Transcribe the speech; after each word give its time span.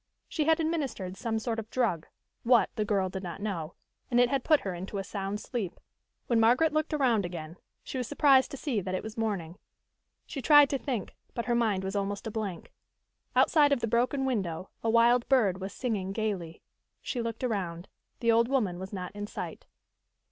She 0.27 0.45
had 0.45 0.59
administered 0.59 1.15
some 1.15 1.37
sort 1.37 1.59
of 1.59 1.69
drug 1.69 2.07
what, 2.41 2.71
the 2.75 2.83
girl 2.83 3.07
did 3.09 3.21
not 3.21 3.39
know 3.39 3.75
and 4.09 4.19
it 4.19 4.31
had 4.31 4.43
put 4.43 4.61
her 4.61 4.73
into 4.73 4.97
a 4.97 5.03
sound 5.03 5.39
sleep. 5.39 5.79
When 6.25 6.39
Margaret 6.39 6.73
looked 6.73 6.91
around 6.91 7.23
again, 7.23 7.57
she 7.83 7.99
was 7.99 8.07
surprised 8.07 8.49
to 8.49 8.57
see 8.57 8.81
that 8.81 8.95
it 8.95 9.03
was 9.03 9.15
morning. 9.15 9.59
She 10.25 10.41
tried 10.41 10.71
to 10.71 10.79
think, 10.79 11.13
but 11.35 11.45
her 11.45 11.53
mind 11.53 11.83
was 11.83 11.95
almost 11.95 12.25
a 12.25 12.31
blank. 12.31 12.73
Outside 13.35 13.71
of 13.71 13.79
the 13.81 13.87
broken 13.87 14.25
window 14.25 14.71
a 14.83 14.89
wild 14.89 15.29
bird 15.29 15.61
was 15.61 15.71
singing 15.71 16.13
gayly. 16.13 16.63
She 17.03 17.21
looked 17.21 17.43
around. 17.43 17.87
The 18.21 18.31
old 18.31 18.47
woman 18.47 18.79
was 18.79 18.91
not 18.91 19.11
in 19.15 19.27
sight. 19.27 19.67